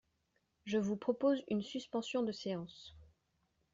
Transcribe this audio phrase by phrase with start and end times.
[0.65, 2.95] Je vous propose une suspension de séance.